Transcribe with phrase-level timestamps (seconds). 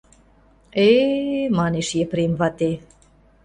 [0.85, 2.71] —Э-э,— манеш Епрем вате.